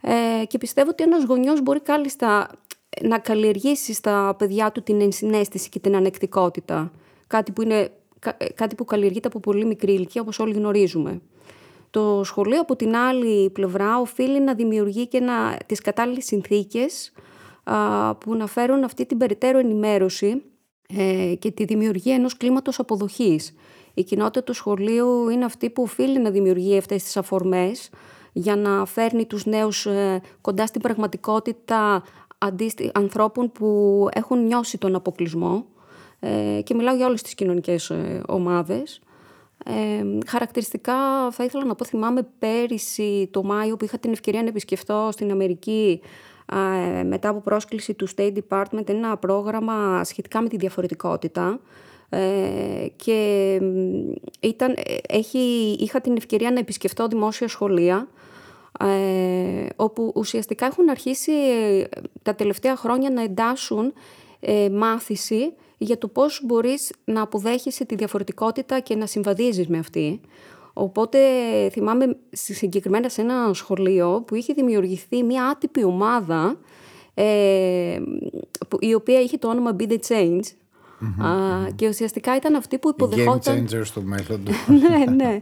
Ε, 0.00 0.44
και 0.44 0.58
πιστεύω 0.58 0.90
ότι 0.90 1.02
ένας 1.02 1.24
γονιός 1.24 1.62
μπορεί 1.62 1.80
κάλλιστα 1.80 2.48
να 3.02 3.18
καλλιεργήσει 3.18 3.92
στα 3.92 4.34
παιδιά 4.38 4.72
του 4.72 4.82
την 4.82 5.00
ενσυναίσθηση 5.00 5.68
και 5.68 5.78
την 5.78 5.96
ανεκτικότητα. 5.96 6.92
Κάτι 7.26 7.52
που, 7.52 7.62
είναι, 7.62 7.90
κάτι 8.54 8.74
που 8.74 8.84
καλλιεργείται 8.84 9.28
από 9.28 9.40
πολύ 9.40 9.64
μικρή 9.64 9.92
ηλικία, 9.92 10.20
όπως 10.20 10.38
όλοι 10.38 10.52
γνωρίζουμε. 10.52 11.20
Το 11.90 12.20
σχολείο 12.24 12.60
από 12.60 12.76
την 12.76 12.96
άλλη 12.96 13.50
πλευρά 13.50 13.98
οφείλει 13.98 14.40
να 14.40 14.54
δημιουργεί 14.54 15.06
και 15.06 15.20
να, 15.20 15.56
τις 15.66 15.80
κατάλληλες 15.80 16.24
συνθήκες 16.24 17.12
που 18.18 18.34
να 18.34 18.46
φέρουν 18.46 18.84
αυτή 18.84 19.06
την 19.06 19.18
περιττέρω 19.18 19.58
ενημέρωση 19.58 20.42
ε, 20.96 21.34
και 21.38 21.50
τη 21.50 21.64
δημιουργία 21.64 22.14
ενός 22.14 22.36
κλίματος 22.36 22.78
αποδοχής. 22.78 23.54
Η 23.94 24.02
κοινότητα 24.02 24.44
του 24.44 24.52
σχολείου 24.52 25.28
είναι 25.28 25.44
αυτή 25.44 25.70
που 25.70 25.82
οφείλει 25.82 26.18
να 26.18 26.30
δημιουργεί 26.30 26.76
αυτές 26.78 27.02
τις 27.02 27.16
αφορμές 27.16 27.90
για 28.32 28.56
να 28.56 28.84
φέρνει 28.84 29.24
τους 29.24 29.46
νέους 29.46 29.86
ε, 29.86 30.20
κοντά 30.40 30.66
στην 30.66 30.80
πραγματικότητα 30.80 32.02
ανθρώπων 32.92 33.52
που 33.52 34.08
έχουν 34.12 34.46
νιώσει 34.46 34.78
τον 34.78 34.94
αποκλεισμό 34.94 35.66
ε, 36.20 36.60
και 36.64 36.74
μιλάω 36.74 36.96
για 36.96 37.06
όλες 37.06 37.22
τις 37.22 37.34
κοινωνικές 37.34 37.90
ε, 37.90 38.22
ομάδες. 38.26 39.00
Χαρακτηριστικά 40.26 41.30
θα 41.30 41.44
ήθελα 41.44 41.64
να 41.64 41.74
πω, 41.74 41.84
θυμάμαι 41.84 42.28
πέρυσι 42.38 43.28
το 43.32 43.42
Μάιο 43.42 43.76
που 43.76 43.84
είχα 43.84 43.98
την 43.98 44.12
ευκαιρία 44.12 44.42
να 44.42 44.48
επισκεφθώ 44.48 45.10
στην 45.12 45.30
Αμερική 45.30 46.00
μετά 47.04 47.28
από 47.28 47.40
πρόσκληση 47.40 47.94
του 47.94 48.08
State 48.16 48.32
Department 48.48 48.88
ένα 48.88 49.16
πρόγραμμα 49.16 50.04
σχετικά 50.04 50.42
με 50.42 50.48
τη 50.48 50.56
διαφορετικότητα. 50.56 51.60
Ε, 52.08 52.86
και 52.96 53.60
ήταν, 54.40 54.76
έχει, 55.08 55.76
είχα 55.78 56.00
την 56.00 56.16
ευκαιρία 56.16 56.50
να 56.50 56.58
επισκεφτώ 56.58 57.06
δημόσια 57.08 57.48
σχολεία. 57.48 58.08
ε, 58.14 58.15
όπου 59.76 60.12
ουσιαστικά 60.14 60.66
έχουν 60.66 60.90
αρχίσει 60.90 61.32
τα 62.22 62.34
τελευταία 62.34 62.76
χρόνια 62.76 63.10
να 63.10 63.22
εντάσσουν 63.22 63.92
ε, 64.40 64.68
μάθηση 64.68 65.52
για 65.78 65.98
το 65.98 66.08
πώς 66.08 66.40
μπορείς 66.44 66.92
να 67.04 67.22
αποδέχεσαι 67.22 67.84
τη 67.84 67.94
διαφορετικότητα 67.94 68.80
και 68.80 68.94
να 68.94 69.06
συμβαδίζεις 69.06 69.68
με 69.68 69.78
αυτή. 69.78 70.20
Οπότε 70.72 71.18
θυμάμαι 71.72 72.16
συγκεκριμένα 72.30 73.08
σε 73.08 73.20
ένα 73.20 73.50
σχολείο 73.54 74.24
που 74.26 74.34
είχε 74.34 74.52
δημιουργηθεί 74.52 75.22
μια 75.22 75.44
άτυπη 75.44 75.84
ομάδα 75.84 76.58
ε, 77.14 77.98
η 78.78 78.94
οποία 78.94 79.20
είχε 79.20 79.38
το 79.38 79.48
όνομα 79.48 79.76
Be 79.78 79.88
The 79.88 79.98
Change 80.08 80.40
και 81.74 81.88
ουσιαστικά 81.88 82.36
ήταν 82.36 82.54
αυτή 82.54 82.78
που 82.78 82.88
υποδεχόταν... 82.88 83.66
Game 83.70 83.74
changer 83.74 83.84
στο 83.84 84.00
μέλλον 84.00 84.42
ναι, 84.88 85.24
ναι. 85.24 85.40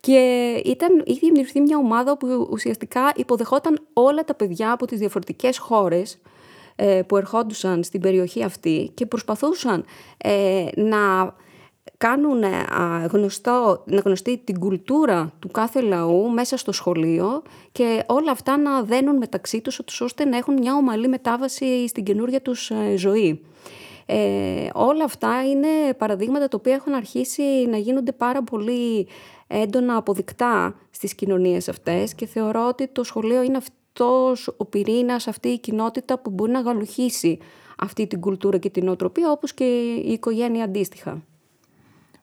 Και 0.00 0.18
ήταν, 0.64 1.02
είχε 1.04 1.20
δημιουργηθεί 1.22 1.60
μια 1.60 1.78
ομάδα 1.78 2.16
που 2.16 2.48
ουσιαστικά 2.50 3.12
υποδεχόταν 3.16 3.78
όλα 3.92 4.24
τα 4.24 4.34
παιδιά 4.34 4.72
από 4.72 4.86
τις 4.86 4.98
διαφορετικές 4.98 5.58
χώρες 5.58 6.18
ε, 6.76 7.02
που 7.06 7.16
ερχόντουσαν 7.16 7.82
στην 7.82 8.00
περιοχή 8.00 8.42
αυτή 8.42 8.90
και 8.94 9.06
προσπαθούσαν 9.06 9.84
ε, 10.16 10.64
να 10.76 11.34
κάνουν 11.98 12.42
ε, 12.42 12.48
γνωστό, 13.10 13.82
να 13.86 14.00
γνωστεί 14.00 14.38
την 14.44 14.58
κουλτούρα 14.58 15.32
του 15.38 15.48
κάθε 15.48 15.80
λαού 15.80 16.30
μέσα 16.30 16.56
στο 16.56 16.72
σχολείο 16.72 17.42
και 17.72 18.02
όλα 18.06 18.30
αυτά 18.30 18.56
να 18.56 18.82
δένουν 18.82 19.16
μεταξύ 19.16 19.60
τους 19.60 20.00
ώστε 20.00 20.24
να 20.24 20.36
έχουν 20.36 20.54
μια 20.54 20.74
ομαλή 20.74 21.08
μετάβαση 21.08 21.88
στην 21.88 22.04
καινούργια 22.04 22.42
τους 22.42 22.72
ζωή. 22.96 23.40
Ε, 24.10 24.68
όλα 24.74 25.04
αυτά 25.04 25.48
είναι 25.48 25.94
παραδείγματα 25.98 26.48
τα 26.48 26.56
οποία 26.60 26.74
έχουν 26.74 26.94
αρχίσει 26.94 27.42
να 27.68 27.76
γίνονται 27.76 28.12
πάρα 28.12 28.42
πολύ 28.42 29.08
έντονα 29.46 29.96
αποδεικτά 29.96 30.74
στις 30.90 31.14
κοινωνίες 31.14 31.68
αυτές 31.68 32.14
και 32.14 32.26
θεωρώ 32.26 32.66
ότι 32.68 32.88
το 32.88 33.04
σχολείο 33.04 33.42
είναι 33.42 33.56
αυτός 33.56 34.54
ο 34.56 34.64
πυρήνας, 34.64 35.28
αυτή 35.28 35.48
η 35.48 35.58
κοινότητα 35.58 36.18
που 36.18 36.30
μπορεί 36.30 36.50
να 36.50 36.60
γαλουχίσει 36.60 37.38
αυτή 37.78 38.06
την 38.06 38.20
κουλτούρα 38.20 38.58
και 38.58 38.70
την 38.70 38.84
νοοτροπία 38.84 39.30
όπως 39.30 39.54
και 39.54 39.64
η 39.64 40.12
οικογένεια 40.12 40.64
αντίστοιχα. 40.64 41.22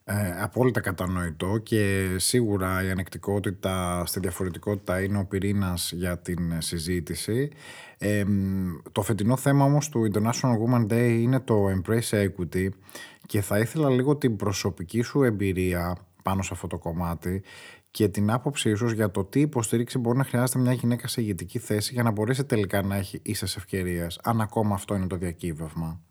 Ε, 0.07 0.41
απόλυτα 0.41 0.79
κατανοητό 0.79 1.57
και 1.57 2.07
σίγουρα 2.17 2.83
η 2.83 2.89
ανεκτικότητα 2.89 4.03
στη 4.05 4.19
διαφορετικότητα 4.19 5.01
είναι 5.01 5.17
ο 5.17 5.25
πυρήνας 5.25 5.91
για 5.91 6.19
την 6.19 6.62
συζήτηση. 6.62 7.51
Ε, 7.97 8.24
το 8.91 9.01
φετινό 9.01 9.38
θέμα 9.38 9.65
όμως 9.65 9.89
του 9.89 10.12
International 10.13 10.55
Women 10.65 10.88
Day 10.91 11.17
είναι 11.21 11.39
το 11.39 11.65
Embrace 11.69 12.27
Equity 12.27 12.67
και 13.25 13.41
θα 13.41 13.59
ήθελα 13.59 13.89
λίγο 13.89 14.15
την 14.15 14.35
προσωπική 14.35 15.01
σου 15.01 15.24
εμπειρία 15.24 15.97
πάνω 16.24 16.41
σε 16.41 16.50
αυτό 16.53 16.67
το 16.67 16.77
κομμάτι 16.77 17.43
και 17.91 18.07
την 18.07 18.31
άποψή 18.31 18.69
ίσως 18.69 18.91
για 18.91 19.12
το 19.12 19.24
τι 19.24 19.39
υποστήριξη 19.39 19.97
μπορεί 19.97 20.17
να 20.17 20.24
χρειάζεται 20.24 20.59
μια 20.59 20.74
γυναίκα 20.74 21.07
σε 21.07 21.21
ηγετική 21.21 21.59
θέση 21.59 21.93
για 21.93 22.03
να 22.03 22.12
μπορέσει 22.12 22.45
τελικά 22.45 22.81
να 22.81 22.95
έχει 22.95 23.19
ίσες 23.24 23.55
ευκαιρίες, 23.55 24.19
αν 24.24 24.41
ακόμα 24.41 24.75
αυτό 24.75 24.95
είναι 24.95 25.07
το 25.07 25.15
διακύβευμα. 25.15 26.01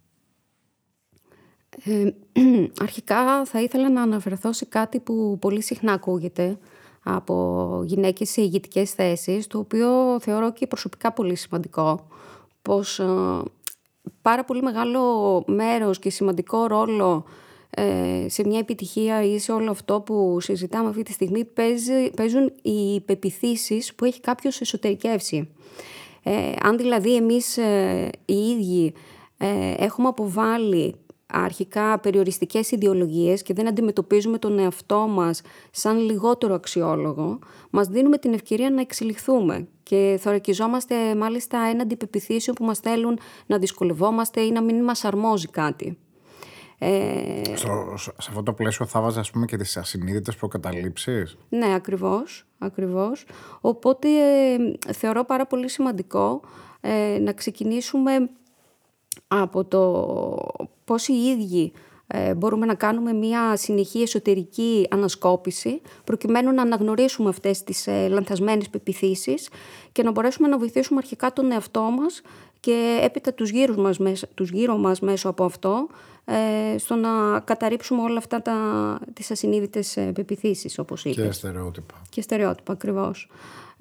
Ε, 1.85 2.11
αρχικά 2.83 3.45
θα 3.45 3.61
ήθελα 3.61 3.91
να 3.91 4.03
αναφερθώ 4.03 4.53
σε 4.53 4.65
κάτι 4.65 5.01
που 5.01 5.39
πολύ 5.41 5.63
συχνά 5.63 5.93
ακούγεται 5.93 6.59
από 7.03 7.83
γυναίκες 7.87 8.31
σε 8.31 8.41
ηγετικές 8.41 8.91
θέσεις, 8.91 9.47
το 9.47 9.59
οποίο 9.59 10.21
θεωρώ 10.21 10.53
και 10.53 10.67
προσωπικά 10.67 11.13
πολύ 11.13 11.35
σημαντικό. 11.35 12.07
Πως 12.63 12.99
ε, 12.99 13.05
πάρα 14.23 14.45
πολύ 14.45 14.63
μεγάλο 14.63 15.43
μέρος 15.47 15.99
και 15.99 16.11
σημαντικό 16.11 16.67
ρόλο 16.67 17.25
ε, 17.71 18.29
σε 18.29 18.47
μια 18.47 18.59
επιτυχία 18.59 19.23
ή 19.23 19.39
σε 19.39 19.53
όλο 19.53 19.71
αυτό 19.71 20.01
που 20.01 20.41
συζητάμε 20.41 20.89
αυτή 20.89 21.03
τη 21.03 21.13
στιγμή 21.13 21.45
παίζουν 22.17 22.53
οι 22.63 23.01
πεπιθήσεις 23.01 23.95
που 23.95 24.05
έχει 24.05 24.21
κάποιος 24.21 24.61
εσωτερικεύσει. 24.61 25.49
Ε, 26.23 26.53
αν 26.63 26.77
δηλαδή 26.77 27.15
εμείς 27.15 27.57
οι 28.25 28.35
ίδιοι 28.35 28.95
έχουμε 29.77 30.09
αποβάλει 30.09 30.95
αρχικά 31.43 31.99
περιοριστικές 31.99 32.71
ιδεολογίες 32.71 33.43
και 33.43 33.55
δεν 33.55 33.69
αντιμετωπίζουμε 33.69 34.39
τον 34.39 34.59
εαυτό 34.59 34.99
μας 34.99 35.43
σαν 35.71 35.99
λιγότερο 35.99 36.55
αξιόλογο, 36.55 37.39
μας 37.71 37.89
δίνουμε 37.89 38.19
την 38.19 38.33
ευκαιρία 38.33 38.71
να 38.71 38.81
εξελιχθούμε 38.81 39.69
και 39.83 40.19
θωρακιζόμαστε 40.21 41.15
μάλιστα 41.15 41.59
έναντι 41.59 41.97
πεπιθήσεων 41.97 42.57
που 42.57 42.65
μας 42.65 42.79
θέλουν 42.79 43.19
να 43.47 43.59
δυσκολευόμαστε 43.59 44.41
ή 44.41 44.51
να 44.51 44.63
μην 44.63 44.85
μας 44.85 45.05
αρμόζει 45.05 45.49
κάτι. 45.49 45.99
Ε... 46.79 47.43
Στο, 47.55 47.95
σε 47.97 48.13
αυτό 48.19 48.43
το 48.43 48.53
πλαίσιο 48.53 48.87
θα 48.87 49.01
βάζα 49.01 49.21
ας 49.21 49.31
πούμε 49.31 49.47
και 49.47 49.57
τις 49.57 49.77
ασυνείδητες 49.77 50.37
προκαταλήψεις; 50.37 51.37
Ναι, 51.49 51.75
ακριβώς. 51.75 52.47
ακριβώς. 52.59 53.27
Οπότε 53.61 54.09
ε, 54.09 54.93
θεωρώ 54.93 55.25
πάρα 55.25 55.47
πολύ 55.47 55.69
σημαντικό 55.69 56.41
ε, 56.81 57.19
να 57.21 57.33
ξεκινήσουμε 57.33 58.31
από 59.29 59.65
το 59.65 60.07
πώς 60.85 61.09
οι 61.09 61.13
ίδιοι 61.15 61.73
ε, 62.07 62.35
μπορούμε 62.35 62.67
να 62.67 62.75
κάνουμε 62.75 63.13
μια 63.13 63.57
συνεχή 63.57 64.03
εσωτερική 64.03 64.87
ανασκόπηση 64.91 65.81
προκειμένου 66.05 66.53
να 66.53 66.63
αναγνωρίσουμε 66.63 67.29
αυτές 67.29 67.63
τις 67.63 67.87
ε, 67.87 68.09
λανθασμένες 68.09 68.69
πεπιθήσεις 68.69 69.49
και 69.93 70.03
να 70.03 70.11
μπορέσουμε 70.11 70.49
να 70.49 70.59
βοηθήσουμε 70.59 71.01
αρχικά 71.03 71.33
τον 71.33 71.53
εαυτό 71.53 71.81
μας 71.81 72.23
και 72.61 73.01
έπειτα 73.03 73.35
τους 73.35 73.51
γύρω 73.51 73.75
μας, 73.77 74.25
τους 74.35 74.51
γύρω 74.51 74.77
μας 74.77 75.01
μέσω 75.01 75.29
από 75.29 75.45
αυτό 75.45 75.87
ε, 76.25 76.79
στο 76.79 76.95
να 76.95 77.41
καταρρύψουμε 77.41 78.03
όλα 78.03 78.19
αυτά 78.19 78.43
τα, 78.43 78.55
τις 79.13 79.31
ασυνείδητες 79.31 79.97
ε, 79.97 80.13
πεπιθήσεις 80.15 80.79
όπως 80.79 81.05
είπες. 81.05 81.27
Και 81.27 81.33
στερεότυπα. 81.33 81.95
Και 82.09 82.23
στερεότυπα 82.23 82.73
ακριβώς. 82.73 83.29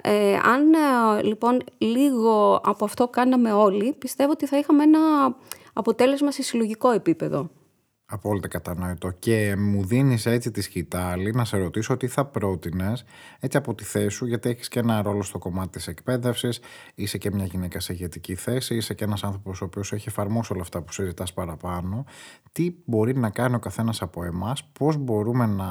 Ε, 0.03 0.33
αν 0.33 0.73
ε, 0.73 1.23
λοιπόν 1.23 1.63
λίγο 1.77 2.61
από 2.63 2.85
αυτό 2.85 3.07
κάναμε 3.07 3.51
όλοι, 3.51 3.95
πιστεύω 3.99 4.31
ότι 4.31 4.45
θα 4.45 4.57
είχαμε 4.57 4.83
ένα 4.83 4.99
αποτέλεσμα 5.73 6.31
σε 6.31 6.43
συλλογικό 6.43 6.91
επίπεδο. 6.91 7.49
Απόλυτα 8.05 8.47
κατανοητό. 8.47 9.11
Και 9.11 9.55
μου 9.57 9.85
δίνεις 9.85 10.25
έτσι 10.25 10.51
τη 10.51 10.61
σκητάλη 10.61 11.31
να 11.31 11.45
σε 11.45 11.57
ρωτήσω 11.57 11.97
τι 11.97 12.07
θα 12.07 12.25
πρότεινες 12.25 13.03
έτσι 13.39 13.57
από 13.57 13.75
τη 13.75 13.83
θέση 13.83 14.09
σου, 14.09 14.25
γιατί 14.25 14.49
έχεις 14.49 14.67
και 14.67 14.79
ένα 14.79 15.01
ρόλο 15.01 15.23
στο 15.23 15.37
κομμάτι 15.37 15.69
της 15.69 15.87
εκπαίδευσης, 15.87 16.59
είσαι 16.95 17.17
και 17.17 17.31
μια 17.31 17.45
γυναίκα 17.45 17.79
σε 17.79 17.93
ηγετική 17.93 18.35
θέση, 18.35 18.75
είσαι 18.75 18.93
και 18.93 19.03
ένας 19.03 19.23
άνθρωπος 19.23 19.61
ο 19.61 19.65
οποίος 19.65 19.91
έχει 19.93 20.07
εφαρμόσει 20.07 20.53
όλα 20.53 20.61
αυτά 20.61 20.81
που 20.81 20.91
συζητάς 20.91 21.33
παραπάνω. 21.33 22.05
Τι 22.51 22.75
μπορεί 22.85 23.17
να 23.17 23.29
κάνει 23.29 23.55
ο 23.55 23.59
καθένας 23.59 24.01
από 24.01 24.23
εμάς, 24.23 24.63
πώς 24.63 24.97
μπορούμε 24.97 25.45
να 25.45 25.67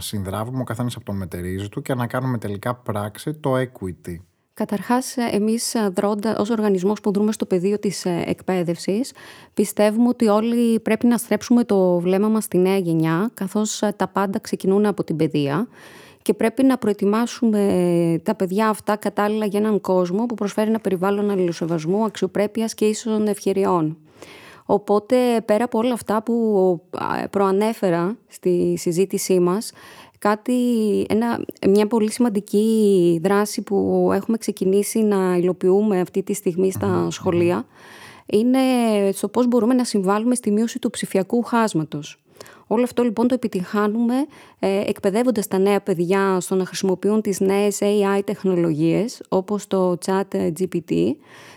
συνδράβουμε 0.00 0.60
ο 0.60 0.64
καθένας 0.64 0.96
από 0.96 1.04
το 1.04 1.12
μετερίζει 1.12 1.68
του 1.68 1.82
και 1.82 1.94
να 1.94 2.06
κάνουμε 2.06 2.38
τελικά 2.38 2.74
πράξη 2.74 3.34
το 3.34 3.54
equity; 3.56 4.16
Καταρχάς, 4.54 5.16
εμείς 5.16 5.76
δρόντα, 5.94 6.36
ως 6.38 6.50
οργανισμός 6.50 7.00
που 7.00 7.12
δρούμε 7.12 7.32
στο 7.32 7.46
πεδίο 7.46 7.78
της 7.78 8.04
ε, 8.04 8.22
εκπαίδευσης, 8.26 9.12
πιστεύουμε 9.54 10.08
ότι 10.08 10.26
όλοι 10.26 10.80
πρέπει 10.80 11.06
να 11.06 11.16
στρέψουμε 11.16 11.64
το 11.64 11.98
βλέμμα 11.98 12.28
μας 12.28 12.44
στη 12.44 12.58
νέα 12.58 12.76
γενιά, 12.76 13.30
καθώς 13.34 13.82
ε, 13.82 13.94
τα 13.96 14.08
πάντα 14.08 14.38
ξεκινούν 14.38 14.86
από 14.86 15.04
την 15.04 15.16
παιδεία 15.16 15.68
και 16.22 16.34
πρέπει 16.34 16.64
να 16.64 16.78
προετοιμάσουμε 16.78 18.20
τα 18.22 18.34
παιδιά 18.34 18.68
αυτά 18.68 18.96
κατάλληλα 18.96 19.46
για 19.46 19.58
έναν 19.60 19.80
κόσμο 19.80 20.26
που 20.26 20.34
προσφέρει 20.34 20.68
ένα 20.68 20.80
περιβάλλον 20.80 21.30
αλληλοσεβασμού, 21.30 22.04
αξιοπρέπειας 22.04 22.74
και 22.74 22.84
ίσων 22.84 23.26
ευκαιριών. 23.26 23.96
Οπότε, 24.66 25.16
πέρα 25.44 25.64
από 25.64 25.78
όλα 25.78 25.92
αυτά 25.92 26.22
που 26.22 26.80
προανέφερα 27.30 28.16
στη 28.28 28.74
συζήτησή 28.78 29.40
μας, 29.40 29.72
κάτι, 30.28 30.60
ένα, 31.08 31.44
μια 31.68 31.86
πολύ 31.86 32.10
σημαντική 32.10 33.20
δράση 33.22 33.62
που 33.62 34.10
έχουμε 34.14 34.36
ξεκινήσει 34.36 34.98
να 34.98 35.36
υλοποιούμε 35.36 36.00
αυτή 36.00 36.22
τη 36.22 36.34
στιγμή 36.34 36.72
στα 36.72 37.06
σχολεία 37.10 37.66
είναι 38.26 38.58
στο 39.12 39.28
πώς 39.28 39.46
μπορούμε 39.46 39.74
να 39.74 39.84
συμβάλλουμε 39.84 40.34
στη 40.34 40.50
μείωση 40.50 40.78
του 40.78 40.90
ψηφιακού 40.90 41.42
χάσματος. 41.42 42.18
Όλο 42.66 42.82
αυτό 42.82 43.02
λοιπόν 43.02 43.28
το 43.28 43.34
επιτυχάνουμε 43.34 44.14
ε, 44.58 44.80
εκπαιδεύοντας 44.86 45.48
τα 45.48 45.58
νέα 45.58 45.80
παιδιά 45.80 46.40
στο 46.40 46.54
να 46.54 46.66
χρησιμοποιούν 46.66 47.20
τις 47.20 47.40
νέες 47.40 47.78
AI 47.80 48.20
τεχνολογίες 48.24 49.22
όπως 49.28 49.66
το 49.66 49.98
chat 50.06 50.52
GPT 50.58 50.92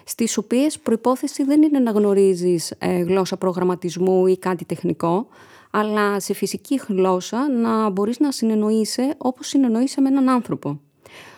στις 0.03 0.37
οποίες 0.37 0.79
προϋπόθεση 0.79 1.43
δεν 1.43 1.61
είναι 1.61 1.79
να 1.79 1.91
γνωρίζεις 1.91 2.73
ε, 2.77 2.97
γλώσσα 2.97 3.37
προγραμματισμού 3.37 4.27
ή 4.27 4.37
κάτι 4.37 4.65
τεχνικό 4.65 5.27
αλλά 5.71 6.19
σε 6.19 6.33
φυσική 6.33 6.81
γλώσσα 6.87 7.51
να 7.51 7.89
μπορείς 7.89 8.19
να 8.19 8.31
συνεννοείσαι 8.31 9.15
όπως 9.17 9.47
συνεννοείσαι 9.47 10.01
με 10.01 10.09
έναν 10.09 10.29
άνθρωπο. 10.29 10.79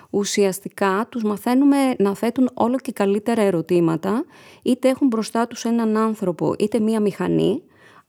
Ουσιαστικά 0.09 1.07
τους 1.09 1.23
μαθαίνουμε 1.23 1.95
να 1.97 2.15
θέτουν 2.15 2.49
όλο 2.53 2.77
και 2.77 2.91
καλύτερα 2.91 3.41
ερωτήματα, 3.41 4.25
είτε 4.61 4.89
έχουν 4.89 5.07
μπροστά 5.07 5.47
τους 5.47 5.65
έναν 5.65 5.97
άνθρωπο 5.97 6.55
είτε 6.59 6.79
μία 6.79 6.99
μηχανή, 6.99 7.63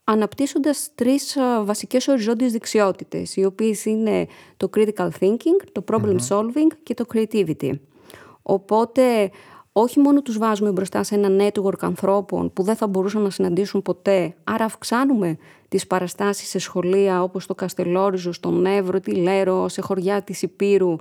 αναπτύσσοντας 0.04 0.90
τρεις 0.94 1.36
βασικές 1.62 2.08
οριζόντιες 2.08 2.52
δεξιότητες, 2.52 3.36
οι 3.36 3.44
οποίες 3.44 3.84
είναι 3.84 4.26
το 4.56 4.70
critical 4.76 5.08
thinking, 5.20 5.68
το 5.72 5.84
problem 5.90 6.16
solving 6.28 6.76
και 6.82 6.94
το 6.94 7.04
creativity. 7.14 7.70
Οπότε 8.42 9.30
όχι 9.80 10.00
μόνο 10.00 10.22
τους 10.22 10.38
βάζουμε 10.38 10.70
μπροστά 10.70 11.02
σε 11.02 11.14
ένα 11.14 11.28
network 11.44 11.78
ανθρώπων 11.80 12.52
που 12.52 12.62
δεν 12.62 12.76
θα 12.76 12.86
μπορούσαν 12.86 13.22
να 13.22 13.30
συναντήσουν 13.30 13.82
ποτέ, 13.82 14.34
άρα 14.44 14.64
αυξάνουμε 14.64 15.36
τις 15.68 15.86
παραστάσεις 15.86 16.48
σε 16.48 16.58
σχολεία 16.58 17.22
όπως 17.22 17.46
το 17.46 17.54
Καστελόριζο, 17.54 18.32
στον 18.32 18.66
Εύρο, 18.66 19.00
τη 19.00 19.14
Λέρο, 19.14 19.68
σε 19.68 19.80
χωριά 19.80 20.22
της 20.22 20.42
Υπήρου 20.42 20.96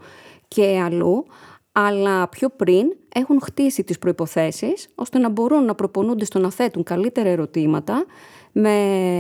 και 0.48 0.82
αλλού, 0.84 1.26
αλλά 1.72 2.28
πιο 2.28 2.50
πριν 2.50 2.88
έχουν 3.14 3.42
χτίσει 3.42 3.84
τις 3.84 4.00
προϋποθέσεις 4.00 4.88
ώστε 4.96 5.20
να 5.20 5.30
μπορούν 5.30 5.66
να 5.66 5.76
προπονούνται 5.76 6.26
στο 6.26 6.40
να 6.40 6.52
θέτουν 6.52 6.84
καλύτερα 6.84 7.30
ερωτήματα 7.30 8.06
με 8.52 8.72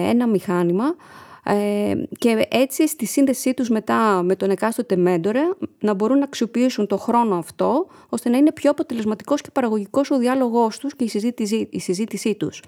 ένα 0.09 0.27
μηχάνημα 0.27 0.95
ε, 1.43 1.93
και 2.17 2.47
έτσι 2.49 2.87
στη 2.87 3.05
σύνδεσή 3.05 3.53
τους 3.53 3.69
μετά 3.69 4.21
με 4.23 4.35
τον 4.35 4.49
εκάστοτε 4.49 4.95
μέντορα 4.95 5.57
να 5.79 5.93
μπορούν 5.93 6.17
να 6.17 6.23
αξιοποιήσουν 6.23 6.87
το 6.87 6.97
χρόνο 6.97 7.35
αυτό 7.35 7.87
ώστε 8.09 8.29
να 8.29 8.37
είναι 8.37 8.51
πιο 8.51 8.71
αποτελεσματικός 8.71 9.41
και 9.41 9.49
παραγωγικός 9.53 10.11
ο 10.11 10.17
διάλογός 10.17 10.77
τους 10.77 10.95
και 10.95 11.03
η 11.03 11.07
συζήτησή, 11.07 11.67
η 11.71 11.79
συζήτησή 11.79 12.35
τους. 12.35 12.63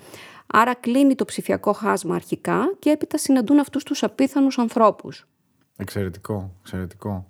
Άρα 0.47 0.73
κλείνει 0.73 1.15
το 1.15 1.25
ψηφιακό 1.25 1.73
χάσμα 1.73 2.15
αρχικά 2.15 2.75
και 2.79 2.89
έπειτα 2.89 3.17
συναντούν 3.17 3.59
αυτούς 3.59 3.83
τους 3.83 4.03
απίθανους 4.03 4.57
ανθρώπους. 4.57 5.27
Εξαιρετικό, 5.77 6.51
εξαιρετικό. 6.59 7.25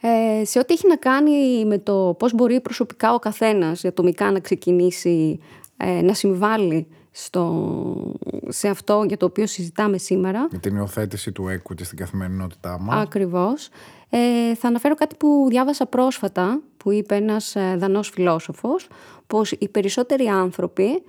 Ε, 0.00 0.44
σε 0.44 0.58
ό,τι 0.58 0.72
έχει 0.72 0.88
να 0.88 0.96
κάνει 0.96 1.64
με 1.64 1.78
το 1.78 2.14
πώς 2.18 2.34
μπορεί 2.34 2.60
προσωπικά 2.60 3.14
ο 3.14 3.18
καθένας 3.18 3.84
ατομικά 3.84 4.30
να 4.30 4.40
ξεκινήσει 4.40 5.38
ε, 5.76 6.02
να 6.02 6.14
συμβάλλει 6.14 6.86
στο, 7.12 8.16
σε 8.48 8.68
αυτό 8.68 9.04
για 9.06 9.16
το 9.16 9.26
οποίο 9.26 9.46
συζητάμε 9.46 9.98
σήμερα. 9.98 10.46
Για 10.50 10.58
την 10.58 10.76
υιοθέτηση 10.76 11.32
του 11.32 11.44
equity 11.44 11.84
στην 11.84 11.98
καθημερινότητά 11.98 12.78
μας. 12.80 13.02
Ακριβώς. 13.02 13.68
Ε, 14.10 14.54
θα 14.54 14.68
αναφέρω 14.68 14.94
κάτι 14.94 15.16
που 15.16 15.46
διάβασα 15.48 15.86
πρόσφατα, 15.86 16.60
που 16.76 16.90
είπε 16.92 17.14
ένας 17.14 17.56
ε, 17.56 17.76
δανός 17.78 18.08
φιλόσοφος, 18.08 18.88
πως 19.26 19.52
οι 19.52 19.68
περισσότεροι 19.68 20.26
άνθρωποι 20.26 21.02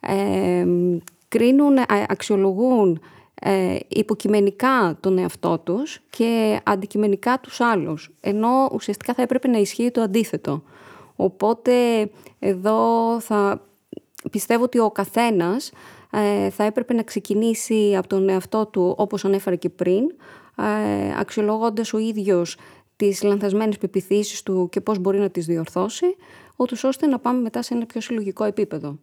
ε, 0.00 0.66
κρίνουν, 1.28 1.76
ε, 1.76 1.84
αξιολογούν 2.08 3.00
ε, 3.34 3.76
υποκειμενικά 3.88 4.96
τον 5.00 5.18
εαυτό 5.18 5.58
τους 5.58 6.00
και 6.10 6.60
αντικειμενικά 6.64 7.40
τους 7.40 7.60
άλλους, 7.60 8.10
ενώ 8.20 8.68
ουσιαστικά 8.72 9.14
θα 9.14 9.22
έπρεπε 9.22 9.48
να 9.48 9.58
ισχύει 9.58 9.90
το 9.90 10.00
αντίθετο. 10.00 10.62
Οπότε 11.16 11.72
εδώ 12.38 13.20
θα 13.20 13.67
πιστεύω 14.30 14.64
ότι 14.64 14.78
ο 14.78 14.90
καθένας 14.90 15.72
ε, 16.10 16.50
θα 16.50 16.64
έπρεπε 16.64 16.94
να 16.94 17.02
ξεκινήσει 17.02 17.96
από 17.96 18.08
τον 18.08 18.28
εαυτό 18.28 18.66
του 18.66 18.94
όπως 18.98 19.24
ανέφερα 19.24 19.56
και 19.56 19.68
πριν, 19.68 20.04
ε, 20.56 21.18
αξιολογώντας 21.18 21.92
ο 21.92 21.98
ίδιος 21.98 22.56
τις 22.96 23.22
λανθασμένες 23.22 23.78
πεπιθήσεις 23.78 24.42
του 24.42 24.68
και 24.72 24.80
πώς 24.80 24.98
μπορεί 24.98 25.18
να 25.18 25.30
τις 25.30 25.46
διορθώσει, 25.46 26.06
ούτως 26.56 26.84
ώστε 26.84 27.06
να 27.06 27.18
πάμε 27.18 27.40
μετά 27.40 27.62
σε 27.62 27.74
ένα 27.74 27.86
πιο 27.86 28.00
συλλογικό 28.00 28.44
επίπεδο. 28.44 28.98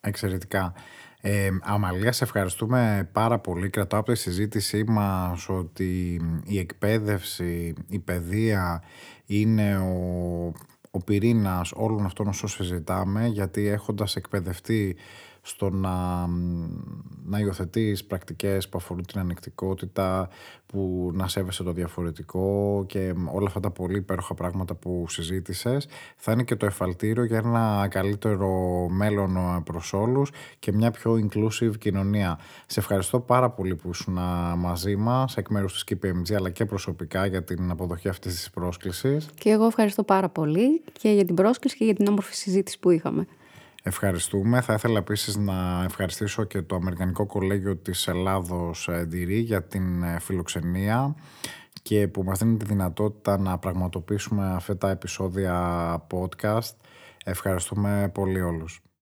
Εξαιρετικά. 0.00 0.74
Ε, 1.20 1.48
Αμαλία, 1.62 2.12
σε 2.12 2.24
ευχαριστούμε 2.24 3.10
πάρα 3.12 3.38
πολύ. 3.38 3.70
Κρατάω 3.70 4.00
από 4.00 4.12
τη 4.12 4.18
συζήτησή 4.18 4.84
μας 4.86 5.48
ότι 5.48 6.20
η 6.44 6.58
εκπαίδευση, 6.58 7.74
η 7.88 7.98
παιδεία 7.98 8.82
είναι 9.26 9.78
ο, 9.78 10.52
ο 10.96 11.00
πυρήνας 11.04 11.72
όλων 11.74 12.04
αυτών 12.04 12.26
όσων 12.26 12.48
συζητάμε 12.48 13.26
γιατί 13.26 13.66
έχοντας 13.66 14.16
εκπαιδευτεί 14.16 14.96
στο 15.46 15.70
να, 15.70 16.26
να 17.24 17.38
υιοθετείς 17.38 18.04
πρακτικές 18.04 18.68
που 18.68 18.78
αφορούν 18.78 19.06
την 19.06 19.20
ανεκτικότητα, 19.20 20.28
που 20.66 21.10
να 21.14 21.28
σέβεσαι 21.28 21.62
το 21.62 21.72
διαφορετικό 21.72 22.84
και 22.86 23.14
όλα 23.32 23.46
αυτά 23.46 23.60
τα 23.60 23.70
πολύ 23.70 23.96
υπέροχα 23.96 24.34
πράγματα 24.34 24.74
που 24.74 25.04
συζήτησες 25.08 25.88
θα 26.16 26.32
είναι 26.32 26.42
και 26.42 26.56
το 26.56 26.66
εφαλτήριο 26.66 27.24
για 27.24 27.38
ένα 27.38 27.88
καλύτερο 27.90 28.50
μέλλον 28.90 29.62
προς 29.64 29.92
όλους 29.92 30.30
και 30.58 30.72
μια 30.72 30.90
πιο 30.90 31.12
inclusive 31.12 31.78
κοινωνία. 31.78 32.38
Σε 32.66 32.80
ευχαριστώ 32.80 33.20
πάρα 33.20 33.50
πολύ 33.50 33.74
που 33.74 33.88
ήσουν 33.88 34.18
μαζί 34.56 34.96
μας 34.96 35.36
εκ 35.36 35.48
μέρους 35.48 35.72
της 35.72 35.98
KPMG 35.98 36.34
αλλά 36.34 36.50
και 36.50 36.64
προσωπικά 36.64 37.26
για 37.26 37.42
την 37.44 37.70
αποδοχή 37.70 38.08
αυτής 38.08 38.34
της 38.34 38.50
πρόσκλησης. 38.50 39.28
Και 39.34 39.50
εγώ 39.50 39.66
ευχαριστώ 39.66 40.02
πάρα 40.02 40.28
πολύ 40.28 40.82
και 40.92 41.10
για 41.10 41.24
την 41.24 41.34
πρόσκληση 41.34 41.76
και 41.76 41.84
για 41.84 41.94
την 41.94 42.06
όμορφη 42.06 42.34
συζήτηση 42.34 42.78
που 42.78 42.90
είχαμε. 42.90 43.26
Ευχαριστούμε. 43.88 44.60
Θα 44.60 44.72
ήθελα 44.74 44.98
επίσης 44.98 45.36
να 45.36 45.82
ευχαριστήσω 45.84 46.44
και 46.44 46.62
το 46.62 46.74
Αμερικανικό 46.74 47.26
Κολέγιο 47.26 47.76
της 47.76 48.08
Ελλάδος 48.08 48.88
Ντυρί 49.06 49.38
για 49.38 49.62
την 49.62 50.02
ε, 50.02 50.18
φιλοξενία 50.20 51.14
και 51.82 52.08
που 52.08 52.22
μας 52.22 52.38
δίνει 52.38 52.56
τη 52.56 52.64
δυνατότητα 52.64 53.38
να 53.38 53.58
πραγματοποιήσουμε 53.58 54.54
αυτά 54.54 54.76
τα 54.76 54.90
επεισόδια 54.90 56.06
podcast. 56.10 56.74
Ευχαριστούμε 57.24 58.10
πολύ 58.14 58.40
όλους. 58.40 58.85